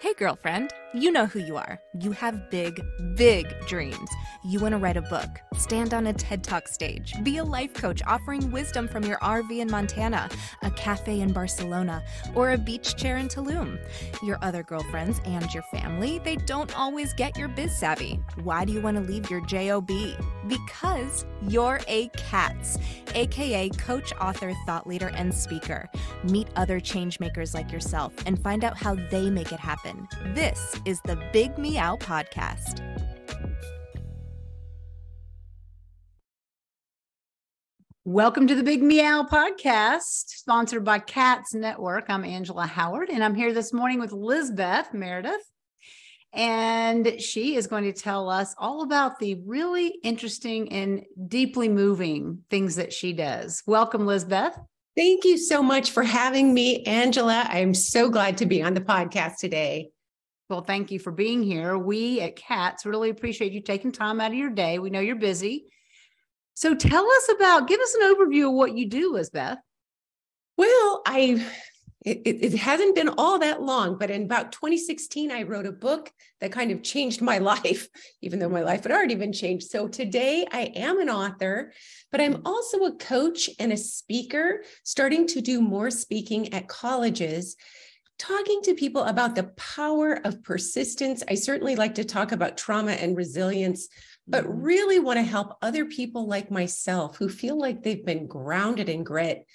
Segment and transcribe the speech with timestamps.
[0.00, 1.80] Hey, girlfriend, you know who you are.
[2.00, 2.80] You have big,
[3.16, 4.08] big dreams.
[4.44, 7.74] You want to write a book, stand on a TED Talk stage, be a life
[7.74, 10.28] coach offering wisdom from your RV in Montana,
[10.62, 12.04] a cafe in Barcelona,
[12.36, 13.76] or a beach chair in Tulum.
[14.22, 18.20] Your other girlfriends and your family, they don't always get your biz savvy.
[18.44, 19.90] Why do you want to leave your JOB?
[20.46, 22.78] Because you're a CATS,
[23.18, 25.88] aka coach, author, thought leader, and speaker.
[26.24, 30.06] Meet other changemakers like yourself and find out how they make it happen.
[30.34, 32.84] This is the Big Meow Podcast.
[38.04, 42.06] Welcome to the Big Meow Podcast, sponsored by Cats Network.
[42.08, 45.42] I'm Angela Howard, and I'm here this morning with Lizbeth Meredith.
[46.34, 52.44] And she is going to tell us all about the really interesting and deeply moving
[52.50, 53.62] things that she does.
[53.66, 54.58] Welcome, Lizbeth.
[54.96, 57.46] Thank you so much for having me, Angela.
[57.48, 59.90] I'm so glad to be on the podcast today.
[60.50, 61.78] Well, thank you for being here.
[61.78, 64.78] We at CATS really appreciate you taking time out of your day.
[64.78, 65.66] We know you're busy.
[66.54, 69.58] So tell us about, give us an overview of what you do, Lizbeth.
[70.56, 71.46] Well, I
[72.24, 76.12] it, it, hasn't been all that long, but in about 2016, I wrote a book
[76.40, 77.88] that kind of changed my life,
[78.22, 79.68] even though my life had already been changed.
[79.70, 81.72] So today I am an author,
[82.10, 87.56] but I'm also a coach and a speaker, starting to do more speaking at colleges
[88.18, 91.22] talking to people about the power of persistence.
[91.28, 93.88] I certainly like to talk about trauma and resilience,
[94.26, 94.60] but mm-hmm.
[94.60, 99.04] really want to help other people like myself who feel like they've been grounded in
[99.04, 99.46] grit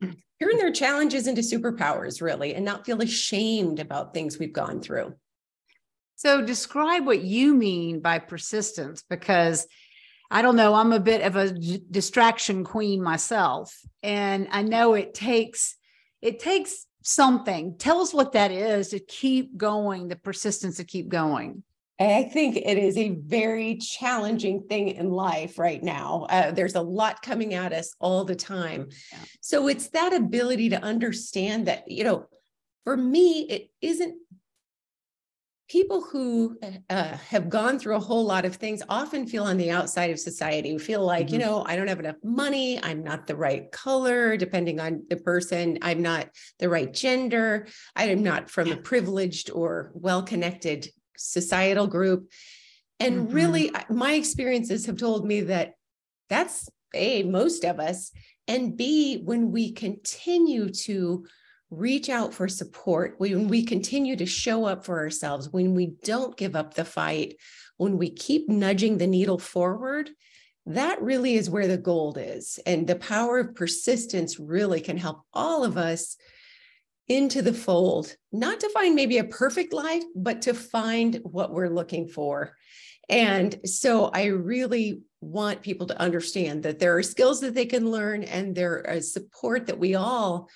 [0.02, 5.14] turn their challenges into superpowers, really, and not feel ashamed about things we've gone through.
[6.16, 9.66] So, describe what you mean by persistence, because
[10.30, 15.14] I don't know, I'm a bit of a distraction queen myself, and I know it
[15.14, 15.76] takes
[16.20, 17.76] it takes something.
[17.78, 21.62] Tell us what that is to keep going, the persistence to keep going.
[22.00, 26.26] I think it is a very challenging thing in life right now.
[26.30, 28.88] Uh, there's a lot coming at us all the time.
[29.12, 29.18] Yeah.
[29.40, 32.26] So it's that ability to understand that, you know,
[32.84, 34.16] for me, it isn't
[35.68, 36.58] people who
[36.88, 40.18] uh, have gone through a whole lot of things often feel on the outside of
[40.18, 41.34] society who feel like mm-hmm.
[41.34, 45.16] you know i don't have enough money i'm not the right color depending on the
[45.16, 50.88] person i'm not the right gender i am not from a privileged or well connected
[51.18, 52.30] societal group.
[53.00, 53.34] And mm-hmm.
[53.34, 55.74] really, my experiences have told me that
[56.28, 58.12] that's A, most of us.
[58.46, 61.26] And B, when we continue to
[61.70, 66.36] reach out for support, when we continue to show up for ourselves, when we don't
[66.36, 67.36] give up the fight,
[67.76, 70.10] when we keep nudging the needle forward,
[70.66, 72.58] that really is where the gold is.
[72.66, 76.16] And the power of persistence really can help all of us
[77.08, 81.70] into the fold, not to find maybe a perfect life, but to find what we're
[81.70, 82.54] looking for.
[83.08, 87.90] And so I really want people to understand that there are skills that they can
[87.90, 90.48] learn and there is support that we all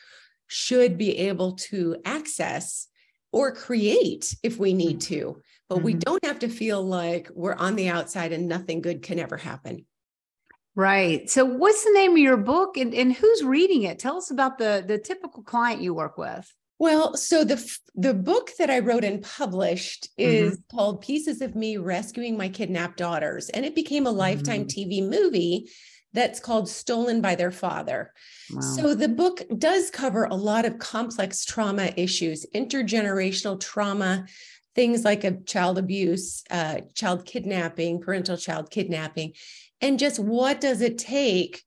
[0.46, 2.88] should be able to access
[3.32, 5.40] or create if we need to.
[5.68, 5.84] But mm-hmm.
[5.84, 9.38] we don't have to feel like we're on the outside and nothing good can ever
[9.38, 9.86] happen.
[10.74, 11.28] Right.
[11.28, 13.98] So what's the name of your book and, and who's reading it?
[13.98, 16.50] Tell us about the the typical client you work with.
[16.78, 17.62] Well, so the
[17.94, 20.76] the book that I wrote and published is mm-hmm.
[20.76, 24.94] called Pieces of Me Rescuing My Kidnapped Daughters and it became a lifetime mm-hmm.
[24.94, 25.70] TV movie
[26.14, 28.12] that's called Stolen by Their Father.
[28.50, 28.60] Wow.
[28.60, 34.26] So the book does cover a lot of complex trauma issues, intergenerational trauma,
[34.74, 39.32] things like a child abuse, uh, child kidnapping, parental child kidnapping,
[39.82, 41.62] and just what does it take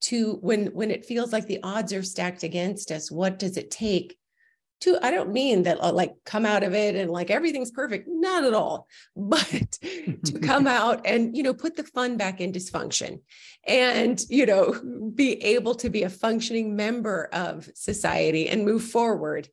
[0.00, 3.70] to when when it feels like the odds are stacked against us what does it
[3.70, 4.16] take
[4.80, 8.08] to i don't mean that uh, like come out of it and like everything's perfect
[8.08, 9.78] not at all but
[10.24, 13.20] to come out and you know put the fun back in dysfunction
[13.66, 14.74] and you know
[15.14, 19.48] be able to be a functioning member of society and move forward.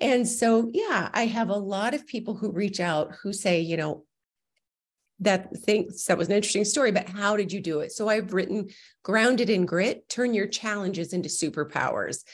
[0.00, 3.76] And so yeah i have a lot of people who reach out who say you
[3.76, 4.04] know
[5.22, 7.92] that thinks that was an interesting story, but how did you do it?
[7.92, 8.68] So I've written
[9.02, 12.24] grounded in grit, turn your challenges into superpowers.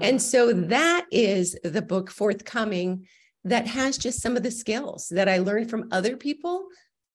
[0.00, 0.18] And ah.
[0.18, 3.06] so that is the book forthcoming
[3.44, 6.66] that has just some of the skills that I learned from other people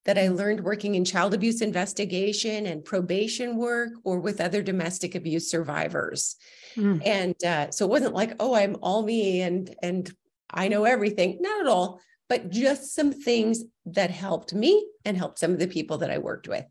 [0.06, 5.16] that I learned working in child abuse investigation and probation work or with other domestic
[5.16, 6.36] abuse survivors.
[6.76, 7.02] Mm.
[7.06, 10.14] And uh, so it wasn't like, oh, I'm all me and and
[10.50, 11.38] I know everything.
[11.40, 15.68] Not at all but just some things that helped me and helped some of the
[15.68, 16.66] people that I worked with.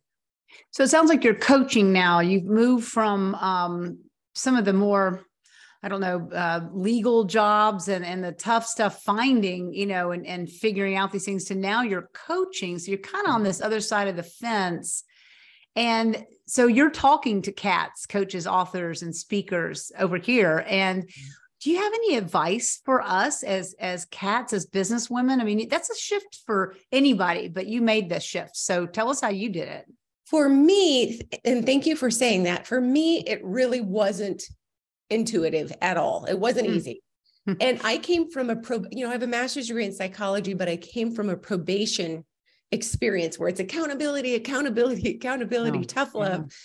[0.71, 2.21] So it sounds like you're coaching now.
[2.21, 3.99] You've moved from um,
[4.35, 5.25] some of the more
[5.85, 10.25] I don't know, uh, legal jobs and, and the tough stuff finding, you know, and,
[10.25, 12.79] and figuring out these things to now you're coaching.
[12.79, 15.03] So you're kind of on this other side of the fence.
[15.75, 20.65] And so you're talking to cats, coaches, authors, and speakers over here.
[20.69, 21.11] And
[21.63, 25.41] do you have any advice for us as as cats, as business women?
[25.41, 28.57] I mean, that's a shift for anybody, but you made this shift.
[28.57, 29.87] So tell us how you did it.
[30.27, 32.67] For me, and thank you for saying that.
[32.67, 34.43] For me, it really wasn't
[35.09, 36.25] intuitive at all.
[36.25, 36.75] It wasn't mm.
[36.75, 37.03] easy.
[37.61, 40.55] and I came from a pro, you know, I have a master's degree in psychology,
[40.55, 42.25] but I came from a probation
[42.73, 46.41] experience where it's accountability, accountability, accountability, oh, tough love.
[46.41, 46.57] Yeah.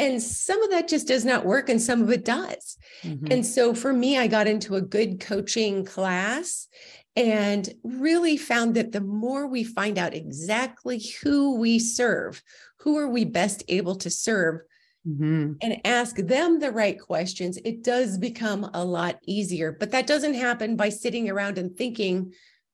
[0.00, 2.78] And some of that just does not work and some of it does.
[3.02, 3.26] Mm-hmm.
[3.30, 6.68] And so for me, I got into a good coaching class
[7.16, 12.42] and really found that the more we find out exactly who we serve,
[12.78, 14.62] who are we best able to serve,
[15.06, 15.52] mm-hmm.
[15.60, 19.70] and ask them the right questions, it does become a lot easier.
[19.70, 22.32] But that doesn't happen by sitting around and thinking,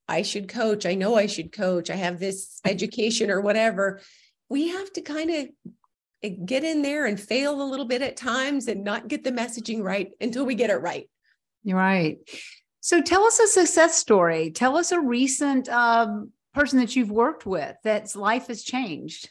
[0.09, 0.87] I should coach.
[0.87, 1.91] I know I should coach.
[1.91, 4.01] I have this education or whatever.
[4.49, 5.49] We have to kind of
[6.31, 9.83] get in there and fail a little bit at times and not get the messaging
[9.83, 11.09] right until we get it right.
[11.63, 12.19] You're right.
[12.81, 14.51] So tell us a success story.
[14.53, 19.29] Tell us a recent um, person that you've worked with that's life has changed.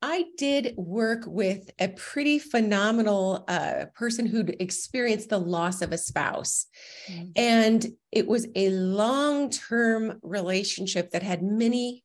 [0.00, 5.98] I did work with a pretty phenomenal uh, person who'd experienced the loss of a
[5.98, 6.66] spouse.
[7.10, 7.24] Mm-hmm.
[7.36, 12.04] And it was a long term relationship that had many,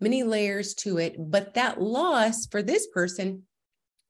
[0.00, 1.16] many layers to it.
[1.18, 3.42] But that loss for this person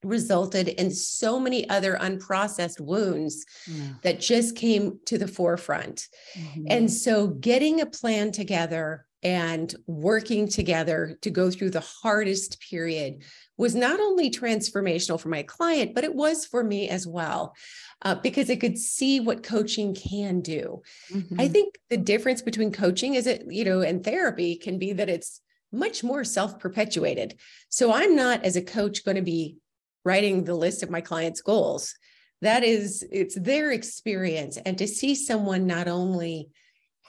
[0.03, 3.89] resulted in so many other unprocessed wounds yeah.
[4.03, 6.07] that just came to the forefront.
[6.39, 6.67] Mm-hmm.
[6.69, 13.25] And so getting a plan together and working together to go through the hardest period
[13.57, 17.55] was not only transformational for my client, but it was for me as well,
[18.03, 20.83] uh, because I could see what coaching can do.
[21.13, 21.41] Mm-hmm.
[21.41, 25.09] I think the difference between coaching is it, you know, and therapy can be that
[25.09, 25.41] it's
[25.73, 27.39] much more self perpetuated.
[27.69, 29.57] So I'm not, as a coach, going to be
[30.06, 31.94] writing the list of my clients' goals.
[32.41, 34.56] That is, it's their experience.
[34.56, 36.49] And to see someone not only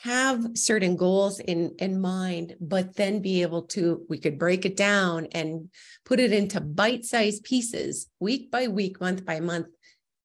[0.02, 4.78] have certain goals in in mind but then be able to we could break it
[4.78, 5.70] down and
[6.06, 9.68] put it into bite-sized pieces week by week month by month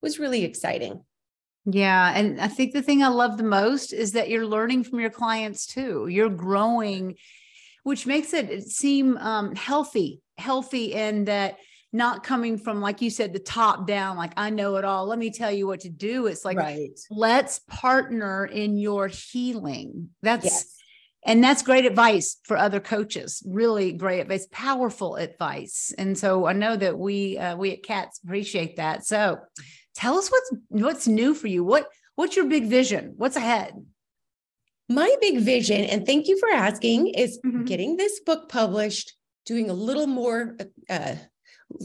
[0.01, 1.03] was really exciting
[1.65, 4.99] yeah and i think the thing i love the most is that you're learning from
[4.99, 7.15] your clients too you're growing
[7.81, 11.57] which makes it seem um, healthy healthy and that
[11.93, 15.05] not coming from like you said the top down like i know it all.
[15.05, 16.25] Let me tell you what to do.
[16.25, 16.99] It's like right.
[17.09, 20.09] let's partner in your healing.
[20.23, 20.75] That's yes.
[21.23, 23.43] and that's great advice for other coaches.
[23.45, 25.93] Really great advice powerful advice.
[25.97, 29.05] And so i know that we uh, we at cats appreciate that.
[29.05, 29.39] So
[29.95, 31.63] tell us what's what's new for you.
[31.63, 33.13] What what's your big vision?
[33.17, 33.73] What's ahead?
[34.89, 37.65] My big vision and thank you for asking is mm-hmm.
[37.65, 39.13] getting this book published
[39.45, 40.57] doing a little more
[40.89, 41.15] uh,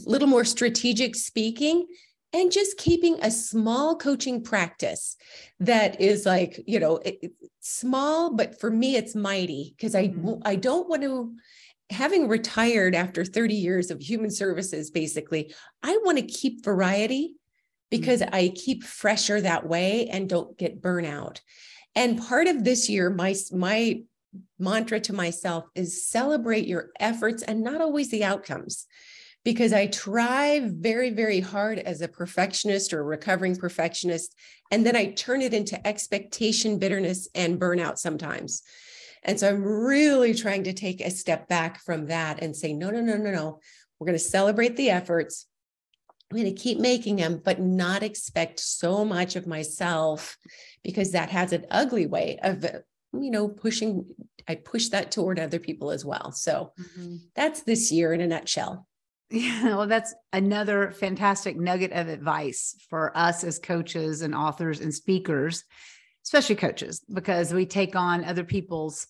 [0.05, 1.85] little more strategic speaking
[2.33, 5.17] and just keeping a small coaching practice
[5.59, 10.33] that is like you know it, small but for me it's mighty because i mm-hmm.
[10.43, 11.33] i don't want to
[11.89, 15.53] having retired after 30 years of human services basically
[15.83, 17.35] i want to keep variety
[17.89, 18.35] because mm-hmm.
[18.35, 21.39] i keep fresher that way and don't get burnout
[21.95, 24.01] and part of this year my my
[24.59, 28.85] mantra to myself is celebrate your efforts and not always the outcomes
[29.43, 34.35] because I try very, very hard as a perfectionist or a recovering perfectionist.
[34.71, 38.61] And then I turn it into expectation, bitterness, and burnout sometimes.
[39.23, 42.89] And so I'm really trying to take a step back from that and say, no,
[42.89, 43.59] no, no, no, no.
[43.97, 45.45] We're going to celebrate the efforts.
[46.31, 50.37] I'm going to keep making them, but not expect so much of myself
[50.83, 52.63] because that has an ugly way of,
[53.13, 54.05] you know, pushing.
[54.47, 56.31] I push that toward other people as well.
[56.31, 57.17] So mm-hmm.
[57.35, 58.87] that's this year in a nutshell.
[59.31, 64.93] Yeah, well, that's another fantastic nugget of advice for us as coaches and authors and
[64.93, 65.63] speakers,
[66.25, 69.05] especially coaches, because we take on other people's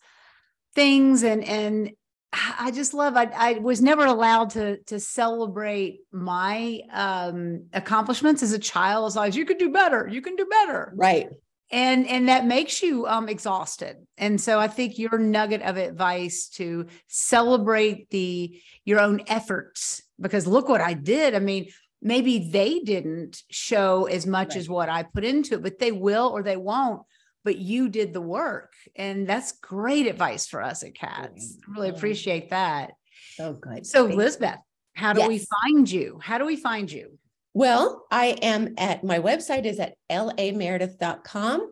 [0.75, 1.91] things and and
[2.31, 8.53] I just love I, I was never allowed to to celebrate my um accomplishments as
[8.53, 9.07] a child.
[9.07, 10.93] As always, you can do better, you can do better.
[10.95, 11.29] Right
[11.71, 13.97] and and that makes you um exhausted.
[14.17, 20.47] And so i think your nugget of advice to celebrate the your own efforts because
[20.47, 21.35] look what i did.
[21.35, 21.69] I mean
[22.01, 24.57] maybe they didn't show as much right.
[24.57, 27.01] as what i put into it but they will or they won't.
[27.45, 31.57] But you did the work and that's great advice for us at cats.
[31.57, 32.91] I really appreciate that.
[33.35, 33.85] So good.
[33.87, 34.59] So Thank Lizbeth
[34.99, 35.27] how do yes.
[35.29, 36.19] we find you?
[36.21, 37.17] How do we find you
[37.59, 41.69] Well, I am at my website is at lameredith.com.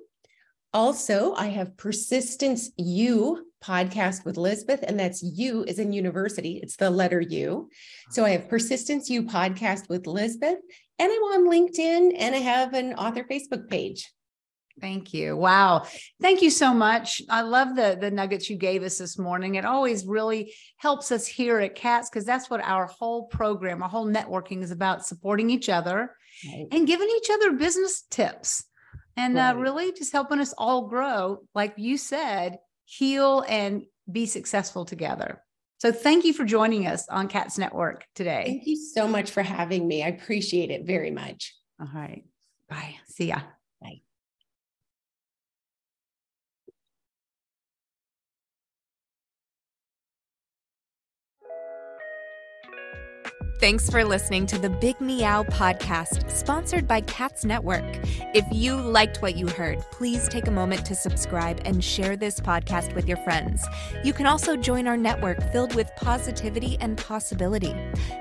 [0.74, 6.60] Also, I have Persistence U podcast with Lizbeth, and that's U is in university.
[6.62, 7.70] It's the letter U.
[8.12, 10.58] So I have Persistence U podcast with Lizbeth,
[11.00, 14.12] and I'm on LinkedIn, and I have an author Facebook page.
[14.80, 15.36] Thank you.
[15.36, 15.86] Wow.
[16.22, 17.22] Thank you so much.
[17.30, 19.56] I love the the nuggets you gave us this morning.
[19.56, 23.90] It always really helps us here at CATS because that's what our whole program, our
[23.90, 26.16] whole networking is about supporting each other
[26.46, 26.68] right.
[26.72, 28.66] and giving each other business tips
[29.16, 29.56] and uh, right.
[29.56, 31.40] uh, really just helping us all grow.
[31.56, 35.42] Like you said, heal and be successful together.
[35.80, 38.44] So thank you for joining us on CATS Network today.
[38.46, 40.04] Thank you so much for having me.
[40.04, 41.56] I appreciate it very much.
[41.80, 42.24] All right.
[42.70, 42.96] Bye.
[43.08, 43.42] See ya.
[53.60, 57.84] Thanks for listening to the Big Meow podcast, sponsored by Cats Network.
[58.36, 62.40] If you liked what you heard, please take a moment to subscribe and share this
[62.40, 63.66] podcast with your friends.
[64.04, 67.74] You can also join our network filled with positivity and possibility.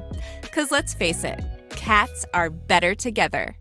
[0.43, 3.57] Because let's face it, cats are better together.